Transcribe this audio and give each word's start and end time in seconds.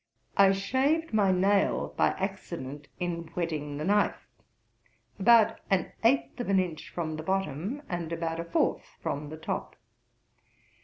I 0.35 0.51
shaved 0.51 1.13
my 1.13 1.31
nail 1.31 1.93
by 1.95 2.07
accident 2.13 2.87
in 2.99 3.27
whetting 3.35 3.77
the 3.77 3.83
knife, 3.85 4.27
about 5.19 5.59
an 5.69 5.91
eighth 6.03 6.39
of 6.39 6.49
an 6.49 6.59
inch 6.59 6.89
from 6.89 7.17
the 7.17 7.21
bottom, 7.21 7.83
and 7.87 8.11
about 8.11 8.39
a 8.39 8.43
fourth 8.45 8.97
from 9.03 9.29
the 9.29 9.37
top. 9.37 9.75